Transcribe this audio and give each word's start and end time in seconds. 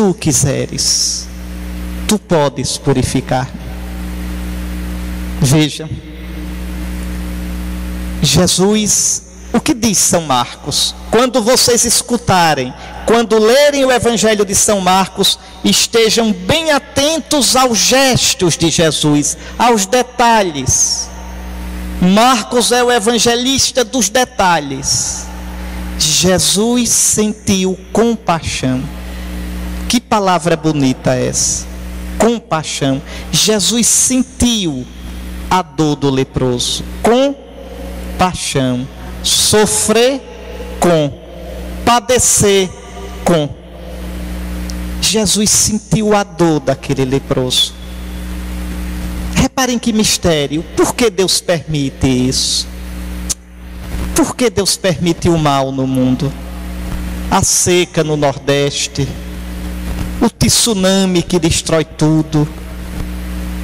Tu 0.00 0.14
quiseres, 0.14 1.28
tu 2.08 2.18
podes 2.18 2.78
purificar. 2.78 3.46
Veja, 5.42 5.86
Jesus, 8.22 9.24
o 9.52 9.60
que 9.60 9.74
diz 9.74 9.98
São 9.98 10.22
Marcos? 10.22 10.94
Quando 11.10 11.42
vocês 11.42 11.84
escutarem, 11.84 12.72
quando 13.04 13.38
lerem 13.38 13.84
o 13.84 13.92
Evangelho 13.92 14.42
de 14.46 14.54
São 14.54 14.80
Marcos, 14.80 15.38
estejam 15.62 16.32
bem 16.32 16.70
atentos 16.70 17.54
aos 17.54 17.76
gestos 17.76 18.56
de 18.56 18.70
Jesus, 18.70 19.36
aos 19.58 19.84
detalhes. 19.84 21.10
Marcos 22.00 22.72
é 22.72 22.82
o 22.82 22.90
evangelista 22.90 23.84
dos 23.84 24.08
detalhes. 24.08 25.26
Jesus 25.98 26.88
sentiu 26.88 27.78
compaixão. 27.92 28.82
Que 29.90 30.00
palavra 30.00 30.56
bonita 30.56 31.16
é 31.16 31.26
essa? 31.26 31.66
Compaixão. 32.16 33.02
Jesus 33.32 33.88
sentiu 33.88 34.86
a 35.50 35.62
dor 35.62 35.96
do 35.96 36.08
leproso. 36.08 36.84
Compaixão. 37.02 38.86
Sofrer 39.20 40.22
com. 40.78 41.12
Padecer 41.84 42.70
com. 43.24 43.48
Jesus 45.02 45.50
sentiu 45.50 46.14
a 46.14 46.22
dor 46.22 46.60
daquele 46.60 47.04
leproso. 47.04 47.74
Reparem 49.34 49.76
que 49.76 49.92
mistério. 49.92 50.64
Por 50.76 50.94
que 50.94 51.10
Deus 51.10 51.40
permite 51.40 52.06
isso? 52.06 52.64
Por 54.14 54.36
que 54.36 54.50
Deus 54.50 54.76
permite 54.76 55.28
o 55.28 55.36
mal 55.36 55.72
no 55.72 55.84
mundo? 55.84 56.32
A 57.28 57.42
seca 57.42 58.04
no 58.04 58.16
Nordeste, 58.16 59.08
o 60.20 60.28
tsunami 60.28 61.22
que 61.22 61.38
destrói 61.38 61.84
tudo, 61.84 62.46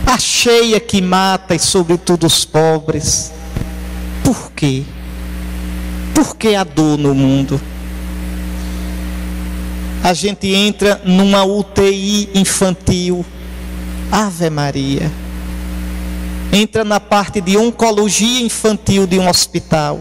a 0.07 0.19
cheia 0.19 0.81
que 0.81 1.03
mata 1.03 1.55
e, 1.55 1.59
sobretudo, 1.59 2.27
os 2.27 2.45
pobres. 2.45 3.33
Por 4.25 4.51
quê? 4.53 4.85
Por 6.15 6.37
que 6.37 6.55
a 6.55 6.65
dor 6.65 6.97
no 6.97 7.15
mundo? 7.15 7.61
A 10.03 10.15
gente 10.15 10.47
entra 10.47 11.01
numa 11.05 11.45
UTI 11.45 12.31
infantil. 12.35 13.25
Ave 14.11 14.49
Maria. 14.49 15.11
Entra 16.53 16.85
na 16.85 17.01
parte 17.01 17.41
de 17.41 17.57
oncologia 17.57 18.41
infantil 18.41 19.07
de 19.07 19.19
um 19.19 19.29
hospital 19.29 20.01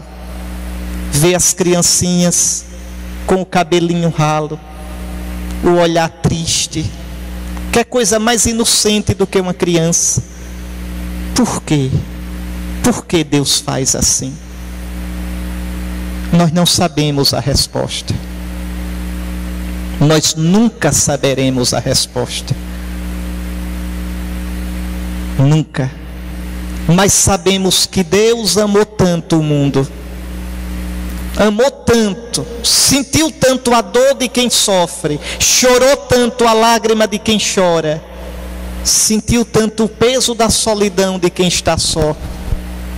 vê 1.16 1.34
as 1.34 1.52
criancinhas 1.52 2.64
com 3.26 3.40
o 3.40 3.46
cabelinho 3.46 4.10
ralo, 4.10 4.58
o 5.62 5.70
olhar 5.80 6.08
triste. 6.08 6.84
Que 7.72 7.84
coisa 7.84 8.18
mais 8.18 8.46
inocente 8.46 9.14
do 9.14 9.26
que 9.26 9.40
uma 9.40 9.54
criança? 9.54 10.22
Por 11.34 11.62
quê? 11.62 11.90
Por 12.82 13.04
que 13.04 13.22
Deus 13.22 13.60
faz 13.60 13.94
assim? 13.94 14.32
Nós 16.32 16.52
não 16.52 16.64
sabemos 16.64 17.34
a 17.34 17.40
resposta. 17.40 18.14
Nós 20.00 20.34
nunca 20.34 20.92
saberemos 20.92 21.74
a 21.74 21.78
resposta. 21.78 22.54
Nunca. 25.38 25.90
Mas 26.88 27.12
sabemos 27.12 27.86
que 27.86 28.04
Deus 28.04 28.56
amou 28.56 28.84
tanto 28.84 29.38
o 29.38 29.42
mundo 29.42 29.86
amou 31.36 31.70
tanto, 31.70 32.46
sentiu 32.64 33.30
tanto 33.30 33.74
a 33.74 33.82
dor 33.82 34.14
de 34.14 34.28
quem 34.28 34.48
sofre, 34.48 35.20
chorou 35.38 35.96
tanto 35.96 36.46
a 36.46 36.52
lágrima 36.52 37.06
de 37.06 37.18
quem 37.18 37.38
chora, 37.38 38.02
sentiu 38.82 39.44
tanto 39.44 39.84
o 39.84 39.88
peso 39.88 40.34
da 40.34 40.48
solidão 40.48 41.18
de 41.18 41.28
quem 41.28 41.48
está 41.48 41.76
só, 41.76 42.16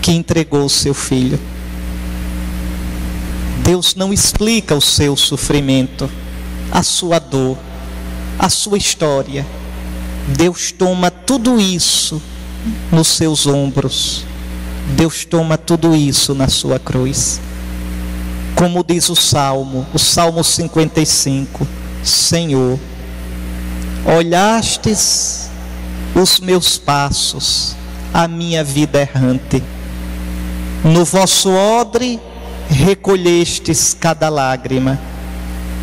que 0.01 0.13
entregou 0.13 0.65
o 0.65 0.71
seu 0.71 0.95
filho. 0.95 1.39
Deus 3.65 3.95
não 3.95 4.13
explica 4.13 4.75
o 4.75 4.81
seu 4.81 5.17
sofrimento, 5.17 6.09
a 6.71 6.83
sua 6.83 7.19
dor, 7.19 7.59
a 8.39 8.49
sua 8.49 8.79
história. 8.79 9.45
Deus 10.29 10.73
toma 10.73 11.11
tudo 11.11 11.61
isso 11.61 12.23
nos 12.93 13.09
seus 13.09 13.47
ombros. 13.47 14.25
Deus 14.97 15.25
toma 15.25 15.59
tudo 15.59 15.95
isso 15.95 16.35
na 16.35 16.49
sua 16.49 16.79
cruz. 16.79 17.41
Como 18.59 18.83
diz 18.83 19.09
o 19.09 19.15
Salmo, 19.15 19.87
o 19.95 20.01
Salmo 20.01 20.43
55: 20.43 21.65
Senhor, 22.03 22.77
olhastes 24.05 25.49
os 26.13 26.41
meus 26.41 26.77
passos, 26.77 27.77
a 28.13 28.27
minha 28.27 28.65
vida 28.65 29.01
errante. 29.01 29.63
No 30.83 31.05
vosso 31.05 31.51
odre 31.51 32.19
recolhestes 32.69 33.95
cada 33.95 34.29
lágrima 34.29 34.99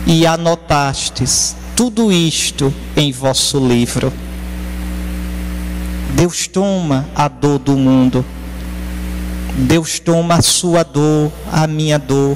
e 0.05 0.27
anotastes 0.27 1.55
tudo 1.77 2.11
isto 2.11 2.73
em 2.97 3.09
vosso 3.09 3.57
livro. 3.57 4.11
Deus 6.13 6.45
toma 6.45 7.05
a 7.15 7.29
dor 7.29 7.57
do 7.57 7.77
mundo. 7.77 8.25
Deus 9.59 9.97
toma 9.97 10.35
a 10.35 10.41
sua 10.41 10.83
dor, 10.83 11.31
a 11.49 11.65
minha 11.67 11.97
dor 11.97 12.35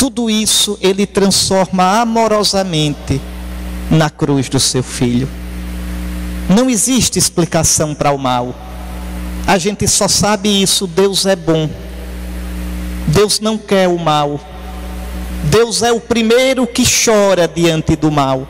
tudo 0.00 0.30
isso 0.30 0.78
ele 0.80 1.04
transforma 1.04 2.00
amorosamente 2.00 3.20
na 3.90 4.08
cruz 4.08 4.48
do 4.48 4.58
seu 4.58 4.82
filho. 4.82 5.28
Não 6.48 6.70
existe 6.70 7.18
explicação 7.18 7.94
para 7.94 8.10
o 8.10 8.16
mal. 8.16 8.54
A 9.46 9.58
gente 9.58 9.86
só 9.86 10.08
sabe 10.08 10.62
isso, 10.62 10.86
Deus 10.86 11.26
é 11.26 11.36
bom. 11.36 11.68
Deus 13.08 13.40
não 13.40 13.58
quer 13.58 13.88
o 13.88 13.98
mal. 13.98 14.40
Deus 15.50 15.82
é 15.82 15.92
o 15.92 16.00
primeiro 16.00 16.66
que 16.66 16.82
chora 16.82 17.46
diante 17.46 17.94
do 17.94 18.10
mal. 18.10 18.48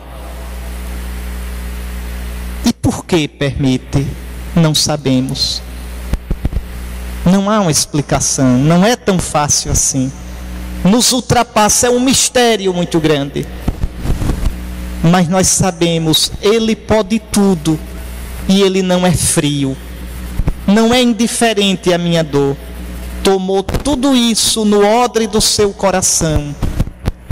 E 2.65 2.71
por 2.71 3.05
que 3.05 3.27
permite? 3.27 4.07
Não 4.55 4.73
sabemos. 4.73 5.61
Não 7.25 7.49
há 7.49 7.59
uma 7.59 7.71
explicação, 7.71 8.57
não 8.57 8.85
é 8.85 8.95
tão 8.95 9.19
fácil 9.19 9.69
assim 9.69 10.09
nos 10.83 11.11
ultrapassa, 11.11 11.87
é 11.87 11.89
um 11.89 11.99
mistério 11.99 12.73
muito 12.73 12.99
grande. 12.99 13.45
Mas 15.03 15.27
nós 15.27 15.47
sabemos, 15.47 16.31
Ele 16.41 16.75
pode 16.75 17.19
tudo 17.19 17.79
e 18.47 18.61
Ele 18.61 18.81
não 18.81 19.05
é 19.05 19.11
frio, 19.11 19.75
não 20.67 20.93
é 20.93 21.01
indiferente 21.01 21.93
à 21.93 21.97
minha 21.97 22.23
dor. 22.23 22.55
Tomou 23.23 23.61
tudo 23.61 24.15
isso 24.15 24.65
no 24.65 24.85
odre 24.85 25.27
do 25.27 25.39
seu 25.39 25.71
coração 25.73 26.55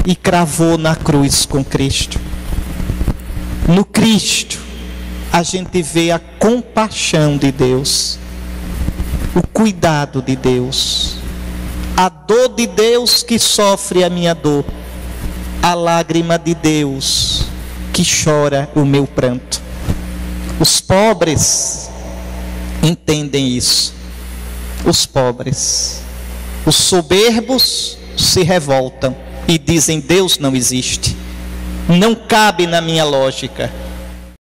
e 0.05 0.15
cravou 0.15 0.77
na 0.77 0.95
cruz 0.95 1.45
com 1.45 1.63
Cristo. 1.63 2.19
No 3.67 3.83
Cristo, 3.83 4.59
a 5.31 5.43
gente 5.43 5.81
vê 5.81 6.11
a 6.11 6.19
compaixão 6.19 7.37
de 7.37 7.51
Deus, 7.51 8.17
o 9.35 9.45
cuidado 9.47 10.21
de 10.21 10.35
Deus 10.35 11.18
a 11.99 12.07
dor 12.07 12.47
de 12.55 12.65
Deus 12.65 13.23
que 13.23 13.37
sofre 13.37 14.05
a 14.05 14.09
minha 14.09 14.33
dor, 14.33 14.63
a 15.61 15.73
lágrima 15.73 16.39
de 16.39 16.55
Deus 16.55 17.43
que 17.91 18.03
chora 18.05 18.69
o 18.73 18.85
meu 18.85 19.05
pranto. 19.05 19.61
Os 20.61 20.79
pobres 20.79 21.89
entendem 22.81 23.49
isso. 23.49 23.93
Os 24.85 25.05
pobres, 25.05 26.01
os 26.65 26.77
soberbos 26.77 27.97
se 28.15 28.43
revoltam 28.43 29.13
e 29.45 29.57
dizem: 29.57 29.99
Deus 29.99 30.39
não 30.39 30.55
existe. 30.55 31.17
Não 31.89 32.15
cabe 32.15 32.65
na 32.65 32.79
minha 32.79 33.03
lógica. 33.03 33.69